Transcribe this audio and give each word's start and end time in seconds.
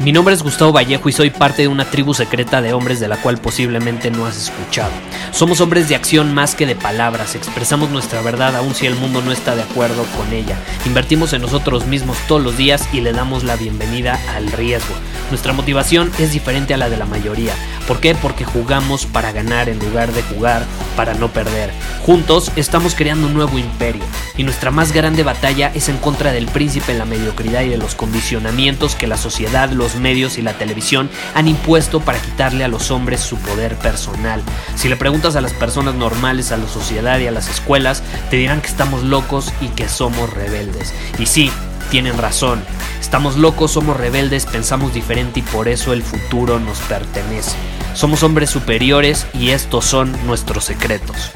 Mi 0.00 0.12
nombre 0.12 0.32
es 0.32 0.42
Gustavo 0.42 0.72
Vallejo 0.72 1.10
y 1.10 1.12
soy 1.12 1.28
parte 1.28 1.60
de 1.60 1.68
una 1.68 1.84
tribu 1.84 2.14
secreta 2.14 2.62
de 2.62 2.72
hombres 2.72 3.00
de 3.00 3.08
la 3.08 3.20
cual 3.20 3.36
posiblemente 3.36 4.10
no 4.10 4.24
has 4.24 4.44
escuchado. 4.44 4.90
Somos 5.30 5.60
hombres 5.60 5.90
de 5.90 5.94
acción 5.94 6.32
más 6.32 6.54
que 6.54 6.64
de 6.64 6.74
palabras, 6.74 7.34
expresamos 7.34 7.90
nuestra 7.90 8.22
verdad 8.22 8.56
aun 8.56 8.74
si 8.74 8.86
el 8.86 8.94
mundo 8.94 9.20
no 9.20 9.30
está 9.30 9.54
de 9.54 9.62
acuerdo 9.62 10.06
con 10.16 10.32
ella. 10.32 10.56
Invertimos 10.86 11.34
en 11.34 11.42
nosotros 11.42 11.86
mismos 11.86 12.16
todos 12.26 12.42
los 12.42 12.56
días 12.56 12.88
y 12.94 13.02
le 13.02 13.12
damos 13.12 13.44
la 13.44 13.56
bienvenida 13.56 14.18
al 14.34 14.50
riesgo. 14.50 14.94
Nuestra 15.28 15.52
motivación 15.52 16.10
es 16.18 16.32
diferente 16.32 16.72
a 16.72 16.78
la 16.78 16.88
de 16.88 16.96
la 16.96 17.04
mayoría. 17.04 17.52
¿Por 17.86 18.00
qué? 18.00 18.14
Porque 18.14 18.46
jugamos 18.46 19.04
para 19.04 19.32
ganar 19.32 19.68
en 19.68 19.80
lugar 19.80 20.12
de 20.12 20.22
jugar 20.22 20.64
para 20.96 21.12
no 21.12 21.28
perder. 21.28 21.70
Juntos 22.06 22.50
estamos 22.56 22.94
creando 22.94 23.26
un 23.26 23.34
nuevo 23.34 23.58
imperio 23.58 24.02
y 24.36 24.42
nuestra 24.42 24.70
más 24.70 24.92
grande 24.92 25.22
batalla 25.22 25.70
es 25.74 25.90
en 25.90 25.98
contra 25.98 26.32
del 26.32 26.46
príncipe, 26.46 26.94
la 26.94 27.04
mediocridad 27.04 27.60
y 27.60 27.68
de 27.68 27.76
los 27.76 27.94
condicionamientos 27.94 28.94
que 28.94 29.06
la 29.06 29.18
sociedad, 29.18 29.70
los 29.70 29.96
medios 29.96 30.38
y 30.38 30.42
la 30.42 30.54
televisión 30.54 31.10
han 31.34 31.46
impuesto 31.46 32.00
para 32.00 32.18
quitarle 32.18 32.64
a 32.64 32.68
los 32.68 32.90
hombres 32.90 33.20
su 33.20 33.36
poder 33.36 33.76
personal. 33.76 34.42
Si 34.76 34.88
le 34.88 34.96
preguntas 34.96 35.36
a 35.36 35.42
las 35.42 35.52
personas 35.52 35.94
normales, 35.94 36.52
a 36.52 36.56
la 36.56 36.68
sociedad 36.68 37.18
y 37.18 37.26
a 37.26 37.32
las 37.32 37.48
escuelas, 37.48 38.02
te 38.30 38.36
dirán 38.36 38.62
que 38.62 38.68
estamos 38.68 39.02
locos 39.02 39.52
y 39.60 39.68
que 39.68 39.88
somos 39.88 40.32
rebeldes. 40.32 40.94
Y 41.18 41.26
sí, 41.26 41.50
tienen 41.90 42.16
razón. 42.16 42.62
Estamos 42.98 43.36
locos, 43.36 43.72
somos 43.72 43.96
rebeldes, 43.96 44.46
pensamos 44.46 44.94
diferente 44.94 45.40
y 45.40 45.42
por 45.42 45.68
eso 45.68 45.92
el 45.92 46.02
futuro 46.02 46.58
nos 46.60 46.78
pertenece. 46.80 47.56
Somos 47.94 48.22
hombres 48.22 48.48
superiores 48.48 49.26
y 49.34 49.50
estos 49.50 49.84
son 49.84 50.16
nuestros 50.26 50.64
secretos. 50.64 51.32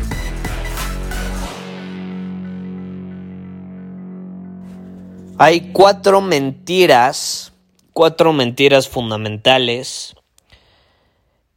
Hay 5.46 5.72
cuatro 5.74 6.22
mentiras, 6.22 7.52
cuatro 7.92 8.32
mentiras 8.32 8.88
fundamentales 8.88 10.14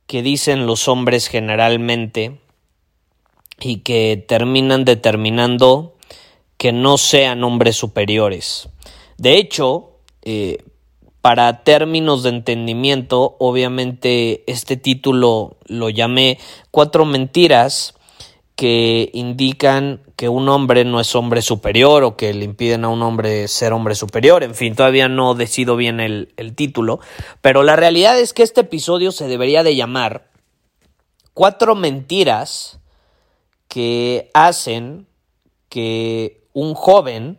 que 0.07 0.21
dicen 0.21 0.67
los 0.67 0.89
hombres 0.89 1.27
generalmente 1.29 2.41
y 3.61 3.77
que 3.77 4.21
terminan 4.27 4.83
determinando 4.83 5.95
que 6.57 6.73
no 6.73 6.97
sean 6.97 7.45
hombres 7.45 7.77
superiores. 7.77 8.67
De 9.17 9.37
hecho, 9.37 9.91
eh, 10.23 10.65
para 11.21 11.63
términos 11.63 12.23
de 12.23 12.31
entendimiento, 12.31 13.37
obviamente 13.39 14.43
este 14.47 14.75
título 14.75 15.55
lo 15.65 15.89
llamé 15.89 16.39
Cuatro 16.71 17.05
mentiras 17.05 17.96
que 18.57 19.09
indican 19.13 20.01
que 20.17 20.27
un 20.27 20.49
hombre 20.49 20.83
no 20.83 20.99
es 20.99 21.15
hombre 21.15 21.41
superior 21.41 22.03
o 22.03 22.17
que 22.17 22.33
le 22.33 22.43
impiden 22.43 22.83
a 22.83 22.89
un 22.89 23.01
hombre 23.03 23.47
ser 23.47 23.71
hombre 23.71 23.95
superior. 23.95 24.43
En 24.43 24.55
fin, 24.55 24.75
todavía 24.75 25.07
no 25.07 25.35
decido 25.35 25.77
bien 25.77 26.01
el, 26.01 26.33
el 26.35 26.55
título, 26.55 26.99
pero 27.39 27.63
la 27.63 27.77
realidad 27.77 28.19
es 28.19 28.33
que 28.33 28.43
este 28.43 28.61
episodio 28.61 29.13
se 29.13 29.29
debería 29.29 29.63
de 29.63 29.75
llamar 29.75 30.27
Cuatro 31.37 31.75
mentiras 31.75 32.79
que 33.67 34.31
hacen 34.33 35.05
que 35.69 36.41
un 36.51 36.73
joven 36.73 37.37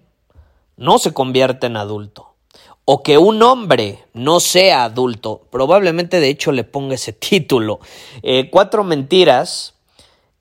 no 0.77 1.01
se 1.01 1.13
convierta 1.13 1.67
en 1.67 1.77
adulto 1.77 2.37
o 2.85 3.03
que 3.03 3.19
un 3.19 3.43
hombre 3.43 4.05
no 4.15 4.39
sea 4.39 4.85
adulto. 4.85 5.49
Probablemente 5.51 6.21
de 6.21 6.29
hecho 6.29 6.53
le 6.53 6.63
ponga 6.63 6.95
ese 6.95 7.13
título. 7.13 7.81
Eh, 8.23 8.51
cuatro 8.53 8.85
mentiras 8.85 9.75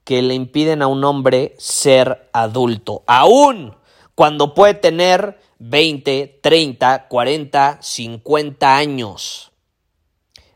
que 0.07 0.21
le 0.21 0.35
impiden 0.35 0.81
a 0.81 0.87
un 0.87 1.03
hombre 1.03 1.53
ser 1.57 2.29
adulto, 2.31 3.03
aún 3.07 3.75
cuando 4.15 4.53
puede 4.53 4.73
tener 4.73 5.37
20, 5.59 6.39
30, 6.41 7.09
40, 7.09 7.79
50 7.81 8.77
años. 8.77 9.51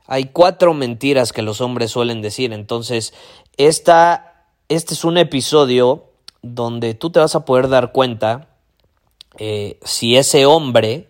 Hay 0.08 0.28
cuatro 0.28 0.74
mentiras 0.74 1.34
que 1.34 1.42
los 1.42 1.60
hombres 1.60 1.92
suelen 1.92 2.22
decir, 2.22 2.54
entonces 2.54 3.14
esta, 3.58 4.46
este 4.70 4.94
es 4.94 5.04
un 5.04 5.18
episodio 5.18 6.06
donde 6.42 6.94
tú 6.94 7.10
te 7.10 7.20
vas 7.20 7.36
a 7.36 7.44
poder 7.44 7.68
dar 7.68 7.92
cuenta 7.92 8.56
eh, 9.38 9.80
si 9.84 10.16
ese 10.16 10.46
hombre 10.46 11.10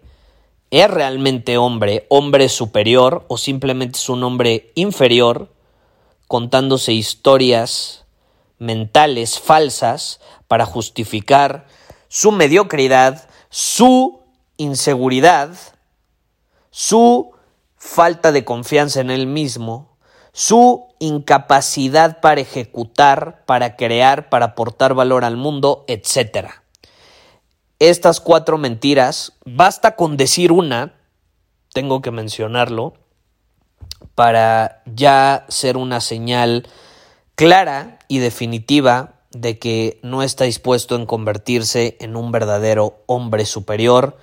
es 0.72 0.90
realmente 0.90 1.60
hombre, 1.60 2.08
hombre 2.10 2.50
superior 2.50 3.24
o 3.28 3.38
simplemente 3.38 4.00
es 4.00 4.10
un 4.10 4.24
hombre 4.24 4.72
inferior 4.74 5.54
contándose 6.28 6.94
historias 6.94 8.01
mentales 8.62 9.40
falsas 9.40 10.20
para 10.48 10.68
justificar 10.68 11.66
su 12.10 12.32
mediocridad, 12.32 13.28
su 13.50 14.22
inseguridad, 14.58 15.50
su 16.70 17.32
falta 17.76 18.32
de 18.32 18.46
confianza 18.46 19.02
en 19.02 19.10
él 19.10 19.26
mismo, 19.26 19.98
su 20.32 20.94
incapacidad 21.00 22.22
para 22.22 22.42
ejecutar, 22.42 23.44
para 23.48 23.76
crear, 23.76 24.30
para 24.30 24.46
aportar 24.46 24.94
valor 24.94 25.26
al 25.26 25.38
mundo, 25.38 25.84
etc. 25.88 26.50
Estas 27.80 28.20
cuatro 28.20 28.60
mentiras, 28.60 29.34
basta 29.44 29.96
con 29.96 30.18
decir 30.18 30.52
una, 30.52 30.94
tengo 31.74 32.04
que 32.04 32.12
mencionarlo, 32.12 32.94
para 34.14 34.84
ya 34.86 35.46
ser 35.50 35.78
una 35.78 36.00
señal 36.00 36.68
clara 37.34 37.98
y 38.12 38.20
definitiva 38.20 39.22
de 39.32 39.58
que 39.58 39.98
no 40.04 40.22
está 40.22 40.44
dispuesto 40.44 40.98
en 40.98 41.06
convertirse 41.06 41.96
en 42.02 42.18
un 42.18 42.34
verdadero 42.34 43.04
hombre 43.06 43.46
superior, 43.46 44.18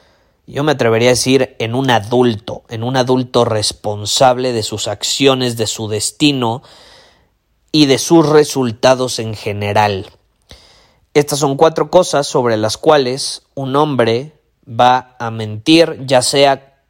yo 0.47 0.63
me 0.63 0.73
atrevería 0.73 1.09
a 1.09 1.13
decir 1.17 1.57
en 1.59 1.75
un 1.75 1.89
adulto, 1.89 2.65
en 2.69 2.83
un 2.83 2.99
adulto 2.99 3.47
responsable 3.47 4.53
de 4.53 4.63
sus 4.63 4.89
acciones, 4.89 5.57
de 5.57 5.67
su 5.67 5.89
destino 5.89 6.63
y 7.73 7.87
de 7.87 7.97
sus 7.97 8.29
resultados 8.29 9.21
en 9.21 9.33
general. 9.33 10.11
Estas 11.15 11.39
son 11.39 11.57
cuatro 11.57 11.91
cosas 11.91 12.27
sobre 12.27 12.59
las 12.59 12.77
cuales 12.77 13.45
un 13.55 13.75
hombre 13.75 14.39
va 14.69 15.17
a 15.19 15.31
mentir, 15.31 16.05
ya 16.05 16.21
sea 16.21 16.83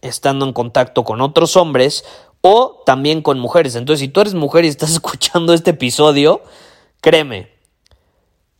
estando 0.00 0.46
en 0.46 0.52
contacto 0.52 1.02
con 1.02 1.22
otros 1.22 1.56
hombres 1.56 2.04
o 2.48 2.82
también 2.86 3.22
con 3.22 3.40
mujeres. 3.40 3.74
Entonces, 3.74 4.00
si 4.00 4.08
tú 4.08 4.20
eres 4.20 4.34
mujer 4.34 4.64
y 4.64 4.68
estás 4.68 4.92
escuchando 4.92 5.52
este 5.52 5.70
episodio, 5.70 6.42
créeme, 7.00 7.50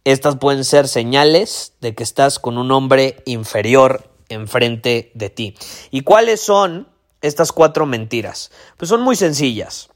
estas 0.04 0.36
pueden 0.36 0.64
ser 0.64 0.88
señales 0.88 1.74
de 1.80 1.94
que 1.94 2.02
estás 2.02 2.40
con 2.40 2.58
un 2.58 2.72
hombre 2.72 3.22
inferior 3.26 4.10
enfrente 4.28 5.12
de 5.14 5.30
ti. 5.30 5.54
¿Y 5.92 6.00
cuáles 6.00 6.40
son 6.40 6.88
estas 7.22 7.52
cuatro 7.52 7.86
mentiras? 7.86 8.50
Pues 8.76 8.88
son 8.88 9.02
muy 9.02 9.14
sencillas. 9.14 9.88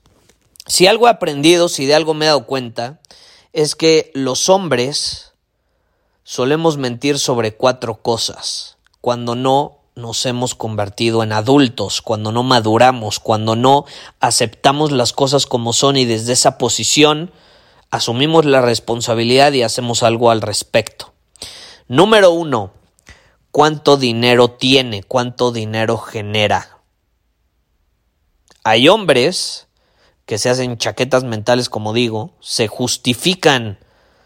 Si 0.67 0.87
algo 0.87 1.09
he 1.09 1.11
aprendido, 1.11 1.69
si 1.69 1.87
de 1.87 1.97
algo 1.97 2.15
me 2.15 2.27
he 2.27 2.28
dado 2.28 2.47
cuenta, 2.47 3.01
es 3.53 3.75
que 3.75 4.12
los 4.15 4.49
hombres 4.49 5.33
solemos 6.22 6.77
mentir 6.77 7.19
sobre 7.19 7.57
cuatro 7.57 8.03
cosas, 8.03 8.77
cuando 9.01 9.34
no 9.34 9.80
nos 10.00 10.27
hemos 10.27 10.55
convertido 10.55 11.22
en 11.22 11.33
adultos, 11.33 12.03
cuando 12.03 12.33
no 12.33 12.43
maduramos, 12.43 13.21
cuando 13.21 13.56
no 13.56 13.84
aceptamos 14.19 14.93
las 14.93 15.12
cosas 15.12 15.47
como 15.47 15.72
son 15.72 15.97
y 15.97 16.05
desde 16.05 16.33
esa 16.33 16.59
posición 16.59 17.33
asumimos 17.91 18.44
la 18.44 18.60
responsabilidad 18.60 19.53
y 19.53 19.62
hacemos 19.62 20.03
algo 20.03 20.31
al 20.31 20.41
respecto. 20.43 21.12
Número 21.89 22.31
uno, 22.31 22.72
¿cuánto 23.50 23.97
dinero 23.97 24.50
tiene? 24.50 25.03
¿Cuánto 25.03 25.53
dinero 25.53 25.99
genera? 25.99 26.78
Hay 28.62 28.89
hombres 28.89 29.66
que 30.27 30.39
se 30.39 30.50
hacen 30.50 30.78
chaquetas 30.78 31.25
mentales, 31.25 31.69
como 31.69 31.93
digo, 31.93 32.34
se 32.41 32.69
justifican 32.69 33.78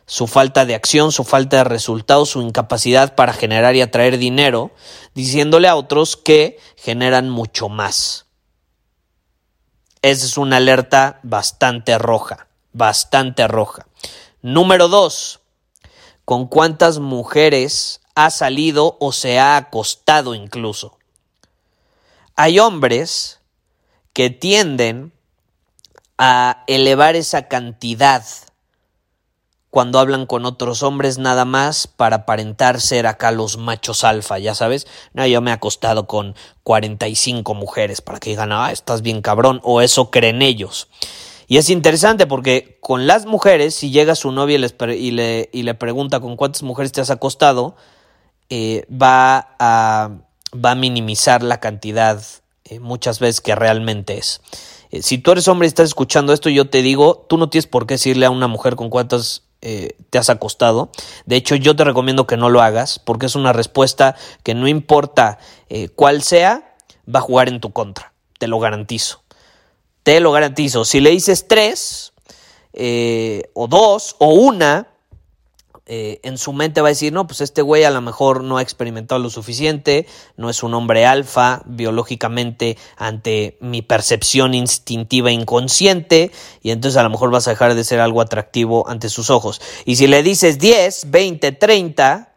su 0.07 0.27
falta 0.27 0.67
de 0.67 0.75
acción, 0.75 1.13
su 1.13 1.25
falta 1.25 1.59
de 1.59 1.65
resultados, 1.65 2.31
su 2.31 2.43
incapacidad 2.43 3.15
para 3.15 3.33
generar 3.33 3.75
y 3.75 3.83
atraer 3.83 4.19
dinero, 4.19 4.71
diciéndole 5.15 5.69
a 5.69 5.77
otros 5.77 6.17
que 6.17 6.59
generan 6.77 7.31
mucho 7.31 7.69
más. 7.69 8.27
Esa 10.03 10.27
es 10.27 10.37
una 10.37 10.59
alerta 10.59 11.21
bastante 11.23 11.97
roja, 11.97 12.49
bastante 12.73 13.49
roja. 13.49 13.87
Número 14.43 14.89
dos, 14.89 15.41
¿con 16.27 16.47
cuántas 16.47 16.99
mujeres 16.99 18.03
ha 18.15 18.29
salido 18.31 18.99
o 19.01 19.13
se 19.13 19.39
ha 19.39 19.57
acostado 19.57 20.35
incluso? 20.35 20.99
Hay 22.37 22.59
hombres 22.59 23.41
que 24.13 24.29
tienden 24.29 25.13
a 26.19 26.65
elevar 26.67 27.17
esa 27.17 27.49
cantidad 27.49 28.25
cuando 29.75 29.99
hablan 29.99 30.27
con 30.27 30.45
otros 30.45 30.85
hombres 30.85 31.19
nada 31.19 31.45
más 31.45 31.89
para 31.89 32.19
aparentar 32.19 32.81
ser 32.81 33.09
acá 33.09 33.33
los 33.33 33.57
machos 33.57 34.05
alfa, 34.05 34.39
ya 34.39 34.55
sabes. 34.55 34.87
No, 35.15 35.27
yo 35.27 35.41
me 35.41 35.51
he 35.51 35.53
acostado 35.53 36.07
con 36.07 36.37
45 36.63 37.55
mujeres 37.55 38.01
para 38.01 38.21
que 38.21 38.31
digan, 38.31 38.53
ah, 38.53 38.71
estás 38.71 39.03
bien 39.03 39.21
cabrón, 39.21 39.61
o 39.65 39.81
eso 39.81 40.13
creen 40.13 40.43
ellos. 40.43 40.87
Y 41.49 41.57
es 41.57 41.71
interesante 41.71 42.29
porque 42.29 42.79
con 42.81 43.09
las 43.09 43.27
mujeres, 43.27 43.75
si 43.75 43.91
llega 43.91 44.15
su 44.15 44.31
novia 44.31 44.61
y, 44.95 45.11
le, 45.11 45.75
pregunta 45.75 46.21
con 46.21 46.37
cuántas 46.37 46.63
mujeres 46.63 46.93
te 46.93 47.01
has 47.01 47.11
acostado, 47.11 47.75
eh, 48.51 48.87
va, 48.89 49.57
a, 49.59 50.09
va 50.55 50.71
a 50.71 50.77
minimizar 50.77 51.43
la 51.43 51.59
cantidad 51.59 52.23
eh, 52.63 52.79
muchas 52.79 53.19
veces 53.19 53.41
que 53.41 53.57
realmente 53.57 54.19
es. 54.19 54.41
Eh, 54.93 55.03
si 55.03 55.19
tú 55.19 55.33
eres 55.33 55.49
hombre 55.49 55.67
y 55.67 55.71
estás 55.71 55.89
escuchando 55.89 56.33
esto, 56.33 56.49
yo 56.49 56.71
te 56.71 56.81
digo, 56.81 57.27
tú 57.29 57.39
no 57.39 57.49
tienes 57.49 57.67
por 57.67 57.89
qué 57.89 57.95
decirle 57.95 58.27
a 58.27 58.31
una 58.31 58.47
mujer 58.47 58.77
con 58.77 58.89
cuántas 58.89 59.43
eh, 59.65 59.97
te 60.11 60.19
has 60.19 60.31
acostado. 60.31 60.91
De 61.27 61.37
hecho, 61.37 61.57
yo 61.57 61.75
te 61.75 61.85
recomiendo 61.85 62.27
que 62.27 62.37
no 62.37 62.51
lo 62.51 62.63
hagas 62.63 62.99
porque 62.99 63.27
es 63.27 63.35
una 63.35 63.53
respuesta 63.53 64.15
que 64.43 64.55
no 64.55 64.69
importa 64.69 65.39
cuál 65.97 66.23
sea, 66.23 66.77
va 67.13 67.19
a 67.19 67.23
jugar 67.23 67.49
en 67.49 67.61
tu 67.61 67.73
contra. 67.73 68.13
Te 68.39 68.47
lo 68.47 68.61
garantizo. 68.61 69.25
Te 70.05 70.21
lo 70.21 70.31
garantizo. 70.31 70.85
Si 70.85 71.01
le 71.01 71.11
dices 71.11 71.49
tres, 71.49 72.13
o 72.73 73.67
dos, 73.67 74.15
o 74.21 74.29
una, 74.35 74.94
eh, 75.87 76.21
en 76.23 76.39
su 76.39 76.55
mente 76.55 76.81
va 76.81 76.89
a 76.89 76.91
decir, 76.91 77.13
no, 77.13 77.27
pues 77.27 77.43
este 77.43 77.61
güey 77.61 77.85
a 77.85 77.91
lo 77.91 78.01
mejor 78.01 78.43
no 78.43 78.57
ha 78.57 78.63
experimentado 78.63 79.21
lo 79.21 79.29
suficiente, 79.29 80.07
no 80.37 80.49
es 80.49 80.63
un 80.63 80.73
hombre 80.73 81.05
alfa 81.05 81.61
biológicamente 81.67 82.79
ante 82.97 83.59
mi 83.61 83.83
percepción 83.83 84.55
instintiva 84.55 85.31
inconsciente, 85.31 86.31
y 86.63 86.71
entonces 86.71 86.97
a 86.97 87.03
lo 87.03 87.11
mejor 87.11 87.31
vas 87.31 87.47
a 87.49 87.51
dejar 87.51 87.75
de 87.75 87.85
ser 87.85 88.01
algo 88.01 88.23
atractivo 88.23 88.89
ante 88.89 89.11
sus 89.11 89.29
ojos. 89.29 89.61
Y 89.85 89.97
si 89.97 90.07
le 90.07 90.23
dices 90.23 90.59
10, 90.59 91.11
20, 91.11 91.53
30, 91.53 92.35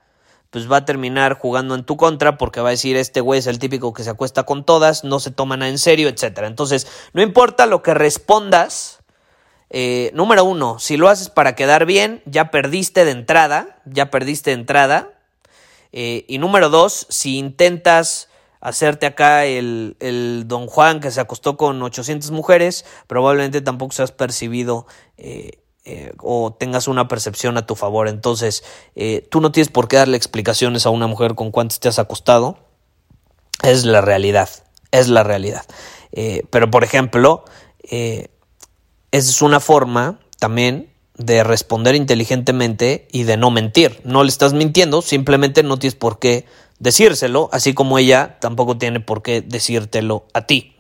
pues 0.50 0.70
va 0.70 0.78
a 0.78 0.86
terminar 0.86 1.38
jugando 1.40 1.76
en 1.76 1.84
tu 1.84 1.96
contra 1.96 2.38
porque 2.38 2.60
va 2.62 2.70
a 2.70 2.72
decir 2.72 2.98
este 2.98 3.22
güey 3.22 3.40
es 3.40 3.48
el 3.48 3.60
típico 3.60 3.94
que 3.94 4.04
se 4.04 4.10
acuesta 4.10 4.44
con 4.44 4.66
todas, 4.66 5.04
no 5.04 5.20
se 5.20 5.32
toma 5.32 5.56
en 5.68 5.78
serio, 5.78 6.10
etc. 6.10 6.40
Entonces, 6.44 6.88
no 7.14 7.22
importa 7.22 7.66
lo 7.66 7.82
que 7.82 7.94
respondas, 7.94 8.97
eh, 9.70 10.12
número 10.14 10.46
uno, 10.46 10.80
si 10.80 10.98
lo 10.98 11.10
haces 11.10 11.30
para 11.30 11.56
quedar 11.56 11.86
bien, 11.86 12.22
ya 12.26 12.52
perdiste 12.52 13.04
de 13.06 13.12
entrada, 13.12 13.80
ya 13.86 14.10
perdiste 14.10 14.52
de 14.52 14.56
entrada. 14.56 15.12
Eh, 15.92 16.26
y 16.28 16.38
número 16.38 16.70
dos, 16.70 17.06
si 17.10 17.38
intentas 17.38 18.30
hacerte 18.62 19.06
acá 19.06 19.46
el, 19.46 19.98
el, 20.00 20.46
Don 20.48 20.68
Juan 20.68 21.00
que 21.00 21.12
se 21.12 21.22
acostó 21.22 21.58
con 21.58 21.82
800 21.82 22.32
mujeres, 22.32 22.86
probablemente 23.08 23.62
tampoco 23.62 23.94
seas 23.94 24.12
percibido 24.12 24.88
eh, 25.18 25.60
o 26.20 26.54
tengas 26.54 26.88
una 26.88 27.08
percepción 27.08 27.58
a 27.58 27.66
tu 27.66 27.76
favor. 27.76 28.10
Entonces, 28.10 28.64
tú 29.30 29.40
no 29.40 29.54
tienes 29.54 29.70
por 29.70 29.88
qué 29.88 29.96
darle 29.96 30.18
explicaciones 30.18 30.86
a 30.86 30.90
una 30.90 31.08
mujer 31.08 31.34
con 31.34 31.52
cuántas 31.52 31.80
te 31.80 31.88
has 31.88 31.98
acostado. 31.98 32.58
Es 33.64 33.86
la 33.86 34.02
realidad, 34.02 34.50
es 34.92 35.08
la 35.08 35.24
realidad. 35.24 35.64
pero, 36.50 36.70
por 36.70 36.84
ejemplo, 36.84 37.46
esa 39.18 39.30
es 39.30 39.42
una 39.42 39.60
forma 39.60 40.20
también 40.40 40.90
de 41.18 41.44
responder 41.44 41.96
inteligentemente 41.96 43.08
y 43.12 43.24
de 43.24 43.38
no 43.38 43.52
mentir. 43.52 44.00
No 44.04 44.24
le 44.24 44.30
estás 44.30 44.54
mintiendo, 44.54 45.02
simplemente 45.02 45.64
no 45.64 45.78
tienes 45.78 45.96
por 45.96 46.20
qué 46.20 46.46
decírselo, 46.80 47.50
así 47.52 47.74
como 47.74 47.98
ella 47.98 48.38
tampoco 48.40 48.78
tiene 48.78 49.00
por 49.00 49.24
qué 49.24 49.42
decírtelo 49.42 50.28
a 50.34 50.46
ti. 50.46 50.76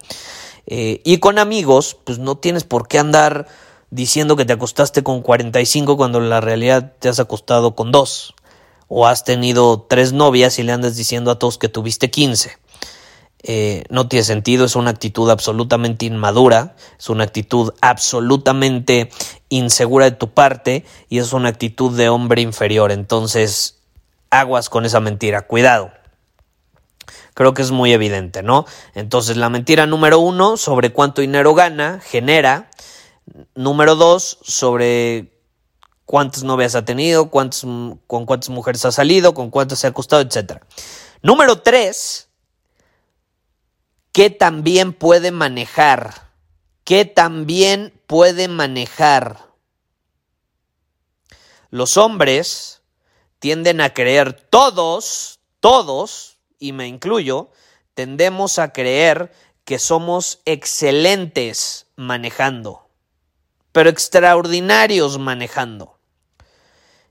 Eh, 0.68 1.02
y 1.04 1.18
con 1.18 1.40
amigos, 1.40 1.98
pues 2.04 2.20
no 2.20 2.38
tienes 2.38 2.64
por 2.64 2.88
qué 2.88 3.00
andar 3.00 3.48
diciendo 3.90 4.36
que 4.36 4.46
te 4.46 4.54
acostaste 4.54 5.02
con 5.02 5.22
45 5.22 5.98
cuando 5.98 6.20
en 6.20 6.30
la 6.30 6.42
realidad 6.42 6.94
te 7.00 7.10
has 7.10 7.20
acostado 7.20 7.76
con 7.76 7.92
dos. 7.92 8.36
O 8.90 9.08
has 9.08 9.24
tenido 9.24 9.86
tres 9.90 10.14
novias 10.14 10.60
y 10.60 10.64
le 10.64 10.72
andas 10.72 10.96
diciendo 10.96 11.32
a 11.32 11.40
todos 11.40 11.58
que 11.58 11.68
tuviste 11.68 12.10
15. 12.10 12.58
Eh, 13.44 13.84
no 13.90 14.08
tiene 14.08 14.24
sentido, 14.24 14.66
es 14.66 14.76
una 14.76 14.90
actitud 14.90 15.30
absolutamente 15.30 16.06
inmadura, 16.06 16.76
es 16.98 17.10
una 17.10 17.24
actitud 17.24 17.74
absolutamente 17.82 19.10
insegura 19.50 20.06
de 20.06 20.12
tu 20.12 20.34
parte 20.34 20.86
y 21.08 21.20
es 21.20 21.34
una 21.34 21.50
actitud 21.50 21.96
de 21.96 22.10
hombre 22.10 22.42
inferior. 22.42 22.92
Entonces, 22.92 23.80
aguas 24.30 24.70
con 24.70 24.86
esa 24.86 25.00
mentira, 25.00 25.44
cuidado. 25.44 25.92
Creo 27.36 27.54
que 27.54 27.62
es 27.62 27.70
muy 27.70 27.94
evidente, 27.94 28.42
¿no? 28.42 28.66
Entonces, 28.96 29.38
la 29.38 29.50
mentira 29.50 29.86
número 29.86 30.20
uno 30.20 30.58
sobre 30.58 30.92
cuánto 30.92 31.22
dinero 31.22 31.54
gana, 31.54 32.02
genera. 32.04 32.70
Número 33.54 33.96
dos, 33.96 34.40
sobre 34.42 35.38
cuántas 36.06 36.44
novias 36.44 36.74
ha 36.74 36.86
tenido, 36.86 37.30
con 37.30 37.52
cuántas 38.08 38.50
mujeres 38.50 38.84
ha 38.86 38.92
salido, 38.92 39.36
con 39.36 39.52
cuántas 39.52 39.80
se 39.80 39.88
ha 39.88 39.92
acostado, 39.92 40.24
etc. 40.24 40.64
Número 41.22 41.62
tres, 41.62 42.27
que 44.18 44.32
también 44.32 44.94
puede 44.94 45.30
manejar, 45.30 46.32
que 46.84 47.06
también 47.06 48.02
puede 48.08 48.48
manejar. 48.48 49.46
Los 51.70 51.98
hombres 51.98 52.82
tienden 53.38 53.80
a 53.80 53.94
creer, 53.94 54.34
todos, 54.34 55.40
todos, 55.60 56.40
y 56.58 56.72
me 56.72 56.88
incluyo, 56.88 57.52
tendemos 57.94 58.58
a 58.58 58.74
creer 58.74 59.32
que 59.66 59.78
somos 59.78 60.40
excelentes 60.46 61.86
manejando, 61.96 62.90
pero 63.72 63.92
extraordinarios 63.92 65.20
manejando. 65.20 66.00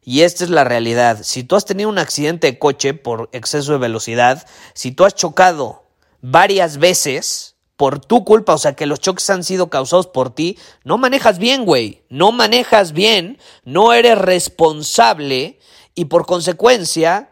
Y 0.03 0.23
esta 0.23 0.43
es 0.43 0.51
la 0.51 0.65
realidad. 0.65 1.21
Si 1.23 1.45
tú 1.45 1.55
has 1.55 1.67
tenido 1.67 1.89
un 1.89 1.99
accidente 1.99 2.49
de 2.49 2.59
coche 2.59 2.95
por 2.95 3.29
exceso 3.31 3.71
de 3.71 3.79
velocidad, 3.79 4.45
si 4.75 4.91
tú 4.91 5.05
has 5.05 5.15
chocado 5.15 5.86
varias 6.29 6.79
veces 6.79 7.55
por 7.77 8.01
tu 8.01 8.25
culpa, 8.25 8.55
o 8.55 8.59
sea 8.59 8.75
que 8.75 8.87
los 8.87 9.01
choques 9.01 9.31
han 9.31 9.45
sido 9.45 9.71
causados 9.71 10.09
por 10.09 10.35
ti, 10.35 10.59
no 10.83 10.99
manejas 10.99 11.39
bien, 11.39 11.65
güey, 11.65 12.03
no 12.09 12.33
manejas 12.33 12.93
bien, 12.93 13.39
no 13.65 13.93
eres 13.93 14.19
responsable 14.19 15.61
y 15.95 16.07
por 16.07 16.27
consecuencia 16.27 17.31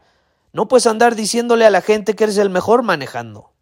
no 0.52 0.68
puedes 0.68 0.86
andar 0.86 1.16
diciéndole 1.16 1.66
a 1.66 1.70
la 1.70 1.80
gente 1.80 2.14
que 2.14 2.24
eres 2.24 2.38
el 2.38 2.50
mejor 2.50 2.82
manejando. 2.82 3.53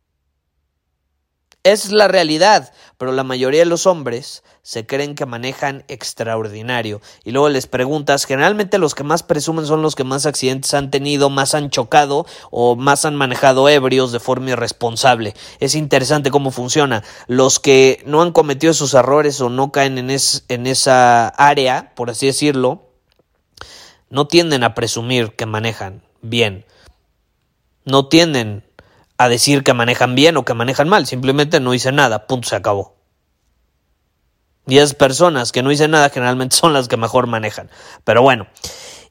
Es 1.65 1.93
la 1.93 2.09
realidad, 2.09 2.73
pero 2.99 3.13
la 3.13 3.23
mayoría 3.23 3.61
de 3.61 3.67
los 3.67 3.87
hombres 3.87 4.43
se 4.63 4.85
creen 4.85 5.15
que 5.15 5.27
manejan 5.27 5.85
extraordinario. 5.87 7.01
Y 7.23 7.31
luego 7.31 7.49
les 7.51 7.69
preguntas, 7.69 8.25
generalmente 8.25 8.79
los 8.79 8.97
que 8.97 9.05
más 9.05 9.23
presumen 9.23 9.65
son 9.67 9.81
los 9.81 9.95
que 9.95 10.03
más 10.03 10.27
accidentes 10.27 10.75
han 10.75 10.91
tenido, 10.91 11.31
más 11.31 11.55
han 11.55 11.71
chocado 11.71 12.27
o 12.51 12.75
más 12.75 13.05
han 13.05 13.15
manejado 13.15 13.69
ebrios 13.69 14.11
de 14.11 14.19
forma 14.19 14.51
irresponsable. 14.51 15.35
Es 15.61 15.77
interesante 15.77 16.33
cómo 16.33 16.51
funciona. 16.51 17.05
Los 17.29 17.61
que 17.61 18.03
no 18.07 18.23
han 18.23 18.33
cometido 18.33 18.73
esos 18.73 18.95
errores 18.95 19.41
o 19.41 19.49
no 19.49 19.71
caen 19.71 19.99
en, 19.99 20.11
en 20.11 20.67
esa 20.67 21.29
área, 21.29 21.95
por 21.95 22.11
así 22.11 22.27
decirlo, 22.27 22.89
no 24.11 24.27
tienden 24.27 24.65
a 24.65 24.75
presumir 24.75 25.37
que 25.37 25.47
manejan 25.47 26.03
bien. 26.23 26.65
No 27.85 28.09
tienden 28.09 28.65
a 29.25 29.29
decir 29.29 29.63
que 29.63 29.75
manejan 29.75 30.15
bien 30.15 30.37
o 30.37 30.45
que 30.45 30.55
manejan 30.55 30.89
mal, 30.89 31.07
simplemente 31.07 31.61
no 31.61 31.75
hice 31.75 31.93
nada, 31.93 32.27
punto, 32.27 32.49
se 32.49 32.57
acabó. 32.57 32.97
Y 34.67 34.79
esas 34.79 34.95
personas 34.95 35.53
que 35.53 35.63
no 35.63 35.71
dicen 35.71 35.91
nada 35.91 36.11
generalmente 36.11 36.57
son 36.61 36.73
las 36.73 36.89
que 36.89 36.97
mejor 36.97 37.27
manejan. 37.27 37.71
Pero 38.05 38.23
bueno. 38.23 38.47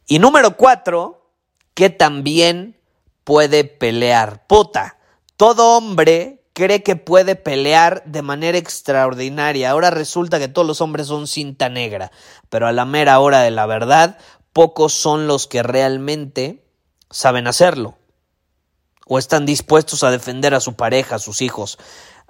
Y 0.08 0.20
número 0.20 0.58
cuatro, 0.58 1.32
que 1.74 1.90
también 1.90 2.78
puede 3.24 3.64
pelear. 3.64 4.46
Puta, 4.48 4.98
todo 5.38 5.78
hombre 5.78 6.44
cree 6.54 6.84
que 6.84 6.96
puede 6.96 7.36
pelear 7.36 8.04
de 8.06 8.22
manera 8.22 8.58
extraordinaria. 8.58 9.70
Ahora 9.70 9.90
resulta 9.90 10.40
que 10.40 10.48
todos 10.48 10.68
los 10.68 10.82
hombres 10.82 11.08
son 11.08 11.28
cinta 11.28 11.70
negra. 11.70 12.12
Pero 12.50 12.68
a 12.68 12.72
la 12.72 12.86
mera 12.86 13.20
hora 13.20 13.42
de 13.42 13.52
la 13.52 13.66
verdad, 13.66 14.18
pocos 14.54 14.94
son 14.94 15.28
los 15.28 15.48
que 15.48 15.64
realmente 15.64 16.66
saben 17.10 17.48
hacerlo 17.48 17.98
o 19.08 19.18
están 19.18 19.46
dispuestos 19.46 20.04
a 20.04 20.12
defender 20.12 20.54
a 20.54 20.60
su 20.60 20.74
pareja, 20.74 21.16
a 21.16 21.20
sus 21.20 21.42
hijos, 21.42 21.78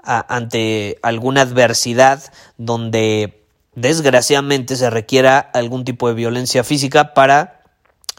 ante 0.03 0.97
alguna 1.03 1.41
adversidad 1.41 2.33
donde 2.57 3.45
desgraciadamente 3.75 4.75
se 4.75 4.89
requiera 4.89 5.39
algún 5.39 5.85
tipo 5.85 6.07
de 6.07 6.15
violencia 6.15 6.63
física 6.63 7.13
para 7.13 7.61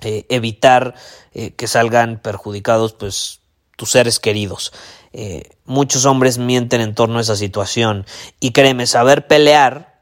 eh, 0.00 0.26
evitar 0.28 0.94
eh, 1.34 1.52
que 1.52 1.66
salgan 1.66 2.18
perjudicados 2.18 2.92
pues 2.92 3.40
tus 3.76 3.90
seres 3.90 4.18
queridos. 4.18 4.72
Eh, 5.12 5.50
muchos 5.64 6.06
hombres 6.06 6.38
mienten 6.38 6.80
en 6.80 6.94
torno 6.94 7.18
a 7.18 7.22
esa 7.22 7.36
situación 7.36 8.06
y 8.40 8.52
créeme, 8.52 8.86
saber 8.86 9.26
pelear, 9.26 10.00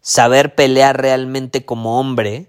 saber 0.00 0.54
pelear 0.54 1.00
realmente 1.00 1.64
como 1.64 2.00
hombre, 2.00 2.48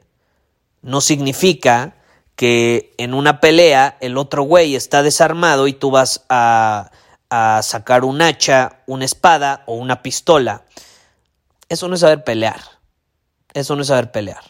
no 0.81 1.01
significa 1.01 1.95
que 2.39 2.93
en 2.97 3.13
una 3.13 3.41
pelea 3.41 3.97
el 3.99 4.17
otro 4.17 4.43
güey 4.43 4.73
está 4.73 5.03
desarmado 5.03 5.67
y 5.67 5.73
tú 5.73 5.91
vas 5.91 6.23
a, 6.29 6.89
sacar 7.61 8.05
un 8.05 8.21
hacha, 8.21 8.79
una 8.87 9.03
espada 9.03 9.63
o 9.65 9.73
una 9.73 10.01
pistola. 10.01 10.63
Eso 11.67 11.89
no 11.89 11.95
es 11.95 11.99
saber 11.99 12.23
pelear. 12.23 12.61
Eso 13.53 13.75
no 13.75 13.81
es 13.81 13.89
saber 13.89 14.13
pelear. 14.13 14.41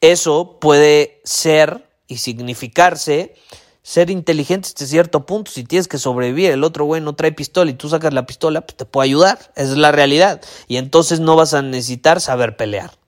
Eso 0.00 0.58
puede 0.58 1.20
ser 1.22 1.88
y 2.08 2.16
significarse 2.16 3.36
ser 3.84 4.10
inteligente 4.10 4.66
hasta 4.66 4.86
cierto 4.86 5.26
punto. 5.26 5.52
Si 5.52 5.62
tienes 5.62 5.86
que 5.86 5.98
sobrevivir, 5.98 6.50
el 6.50 6.64
otro 6.64 6.84
güey 6.84 7.00
no 7.00 7.14
trae 7.14 7.30
pistola 7.30 7.70
y 7.70 7.74
tú 7.74 7.88
sacas 7.88 8.12
la 8.12 8.26
pistola, 8.26 8.62
pues 8.62 8.76
te 8.76 8.86
puede 8.86 9.04
ayudar. 9.04 9.38
Esa 9.54 9.70
es 9.70 9.78
la 9.78 9.92
realidad. 9.92 10.42
Y 10.66 10.78
entonces 10.78 11.20
no 11.20 11.36
vas 11.36 11.54
a 11.54 11.62
necesitar 11.62 12.20
saber 12.20 12.56
pelear. 12.56 12.99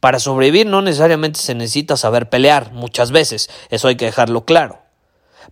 Para 0.00 0.18
sobrevivir 0.18 0.66
no 0.66 0.82
necesariamente 0.82 1.40
se 1.40 1.54
necesita 1.54 1.96
saber 1.96 2.28
pelear, 2.28 2.72
muchas 2.72 3.10
veces, 3.10 3.50
eso 3.70 3.88
hay 3.88 3.96
que 3.96 4.04
dejarlo 4.04 4.44
claro. 4.44 4.82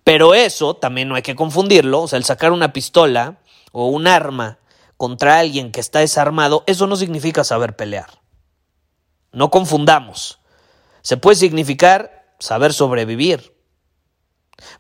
Pero 0.03 0.35
eso 0.35 0.75
también 0.75 1.09
no 1.09 1.15
hay 1.15 1.23
que 1.23 1.37
confundirlo, 1.37 2.03
o 2.03 2.09
sea, 2.09 2.19
el 2.19 2.25
sacar 2.25 2.53
una 2.53 2.73
pistola 2.73 3.39
o 3.73 3.89
un 3.89 4.07
arma 4.07 4.59
contra 4.97 5.39
alguien 5.39 5.73
que 5.73 5.81
está 5.81 6.01
desarmado, 6.01 6.65
eso 6.67 6.87
no 6.87 6.97
significa 6.97 7.45
saber 7.45 7.77
pelear. 7.77 8.21
No 9.33 9.51
confundamos. 9.51 10.41
Se 11.03 11.17
puede 11.17 11.37
significar 11.37 12.35
saber 12.39 12.73
sobrevivir. 12.73 13.55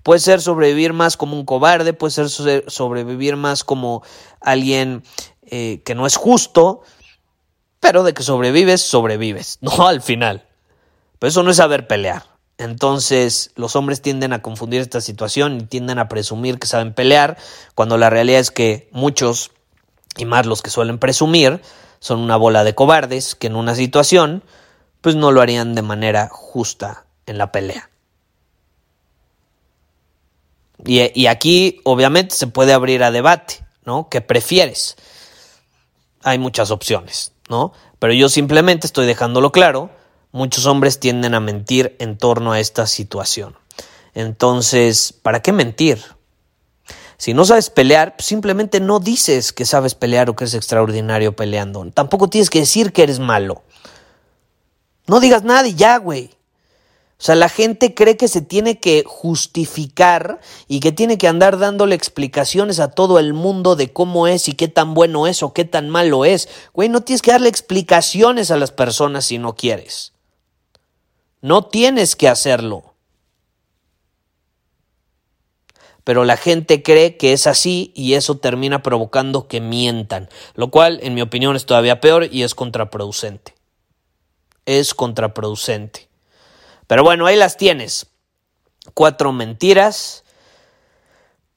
Puede 0.02 0.20
ser 0.20 0.40
sobrevivir 0.40 0.92
más 0.92 1.16
como 1.16 1.36
un 1.36 1.44
cobarde, 1.44 1.92
puede 1.92 2.12
ser 2.12 2.28
sobrevivir 2.30 3.36
más 3.36 3.64
como 3.64 4.02
alguien 4.40 5.02
eh, 5.42 5.82
que 5.84 5.94
no 5.94 6.06
es 6.06 6.16
justo, 6.16 6.82
pero 7.84 8.02
de 8.02 8.14
que 8.14 8.22
sobrevives, 8.22 8.80
sobrevives, 8.80 9.58
no 9.60 9.86
al 9.86 10.00
final. 10.00 10.46
Pero 11.18 11.28
eso 11.28 11.42
no 11.42 11.50
es 11.50 11.58
saber 11.58 11.86
pelear. 11.86 12.24
Entonces 12.56 13.50
los 13.56 13.76
hombres 13.76 14.00
tienden 14.00 14.32
a 14.32 14.40
confundir 14.40 14.80
esta 14.80 15.02
situación 15.02 15.60
y 15.60 15.64
tienden 15.64 15.98
a 15.98 16.08
presumir 16.08 16.58
que 16.58 16.66
saben 16.66 16.94
pelear, 16.94 17.36
cuando 17.74 17.98
la 17.98 18.08
realidad 18.08 18.40
es 18.40 18.50
que 18.50 18.88
muchos, 18.90 19.50
y 20.16 20.24
más 20.24 20.46
los 20.46 20.62
que 20.62 20.70
suelen 20.70 20.98
presumir, 20.98 21.60
son 21.98 22.20
una 22.20 22.38
bola 22.38 22.64
de 22.64 22.74
cobardes 22.74 23.34
que 23.34 23.48
en 23.48 23.56
una 23.56 23.74
situación 23.74 24.42
pues 25.02 25.14
no 25.14 25.30
lo 25.30 25.42
harían 25.42 25.74
de 25.74 25.82
manera 25.82 26.30
justa 26.32 27.04
en 27.26 27.36
la 27.36 27.52
pelea. 27.52 27.90
Y, 30.86 31.26
aquí 31.26 31.82
obviamente 31.84 32.34
se 32.34 32.46
puede 32.46 32.72
abrir 32.72 33.02
a 33.02 33.10
debate, 33.10 33.62
¿no? 33.84 34.08
¿Qué 34.08 34.22
prefieres? 34.22 34.96
Hay 36.22 36.38
muchas 36.38 36.70
opciones, 36.70 37.33
¿no? 37.48 37.72
Pero 37.98 38.12
yo 38.12 38.28
simplemente 38.28 38.86
estoy 38.86 39.06
dejándolo 39.06 39.52
claro, 39.52 39.90
muchos 40.32 40.66
hombres 40.66 41.00
tienden 41.00 41.34
a 41.34 41.40
mentir 41.40 41.96
en 41.98 42.18
torno 42.18 42.52
a 42.52 42.60
esta 42.60 42.86
situación. 42.86 43.56
Entonces, 44.14 45.12
¿para 45.12 45.42
qué 45.42 45.52
mentir? 45.52 46.02
Si 47.16 47.34
no 47.34 47.44
sabes 47.44 47.70
pelear, 47.70 48.14
simplemente 48.18 48.80
no 48.80 49.00
dices 49.00 49.52
que 49.52 49.64
sabes 49.64 49.94
pelear 49.94 50.28
o 50.28 50.36
que 50.36 50.44
eres 50.44 50.54
extraordinario 50.54 51.34
peleando. 51.36 51.88
Tampoco 51.92 52.28
tienes 52.28 52.50
que 52.50 52.60
decir 52.60 52.92
que 52.92 53.02
eres 53.02 53.18
malo. 53.18 53.62
No 55.06 55.20
digas 55.20 55.44
nada 55.44 55.66
y 55.66 55.74
ya, 55.74 55.98
güey. 55.98 56.30
O 57.16 57.22
sea, 57.24 57.36
la 57.36 57.48
gente 57.48 57.94
cree 57.94 58.16
que 58.16 58.28
se 58.28 58.42
tiene 58.42 58.80
que 58.80 59.04
justificar 59.06 60.40
y 60.66 60.80
que 60.80 60.92
tiene 60.92 61.16
que 61.16 61.28
andar 61.28 61.58
dándole 61.58 61.94
explicaciones 61.94 62.80
a 62.80 62.90
todo 62.90 63.18
el 63.18 63.32
mundo 63.32 63.76
de 63.76 63.92
cómo 63.92 64.26
es 64.26 64.48
y 64.48 64.54
qué 64.54 64.68
tan 64.68 64.94
bueno 64.94 65.26
es 65.26 65.42
o 65.42 65.52
qué 65.52 65.64
tan 65.64 65.88
malo 65.88 66.24
es. 66.24 66.48
Güey, 66.72 66.88
no 66.88 67.02
tienes 67.02 67.22
que 67.22 67.30
darle 67.30 67.48
explicaciones 67.48 68.50
a 68.50 68.56
las 68.56 68.72
personas 68.72 69.26
si 69.26 69.38
no 69.38 69.54
quieres. 69.54 70.12
No 71.40 71.64
tienes 71.66 72.16
que 72.16 72.28
hacerlo. 72.28 72.94
Pero 76.02 76.24
la 76.24 76.36
gente 76.36 76.82
cree 76.82 77.16
que 77.16 77.32
es 77.32 77.46
así 77.46 77.92
y 77.94 78.14
eso 78.14 78.36
termina 78.36 78.82
provocando 78.82 79.48
que 79.48 79.60
mientan, 79.60 80.28
lo 80.54 80.70
cual 80.70 80.98
en 81.02 81.14
mi 81.14 81.22
opinión 81.22 81.56
es 81.56 81.64
todavía 81.64 82.00
peor 82.00 82.28
y 82.30 82.42
es 82.42 82.54
contraproducente. 82.54 83.54
Es 84.66 84.94
contraproducente. 84.94 86.08
Pero 86.86 87.02
bueno, 87.02 87.26
ahí 87.26 87.36
las 87.36 87.56
tienes. 87.56 88.06
Cuatro 88.94 89.32
mentiras 89.32 90.24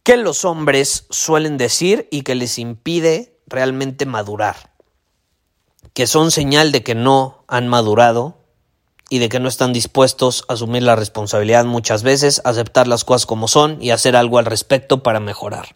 que 0.03 0.17
los 0.17 0.45
hombres 0.45 1.05
suelen 1.09 1.57
decir 1.57 2.07
y 2.11 2.21
que 2.21 2.35
les 2.35 2.59
impide 2.59 3.37
realmente 3.47 4.05
madurar. 4.05 4.71
Que 5.93 6.07
son 6.07 6.31
señal 6.31 6.71
de 6.71 6.83
que 6.83 6.95
no 6.95 7.43
han 7.47 7.67
madurado 7.67 8.37
y 9.09 9.19
de 9.19 9.29
que 9.29 9.39
no 9.39 9.49
están 9.49 9.73
dispuestos 9.73 10.45
a 10.47 10.53
asumir 10.53 10.83
la 10.83 10.95
responsabilidad 10.95 11.65
muchas 11.65 12.03
veces, 12.03 12.41
aceptar 12.45 12.87
las 12.87 13.03
cosas 13.03 13.25
como 13.25 13.47
son 13.47 13.81
y 13.81 13.91
hacer 13.91 14.15
algo 14.15 14.37
al 14.37 14.45
respecto 14.45 15.03
para 15.03 15.19
mejorar. 15.19 15.75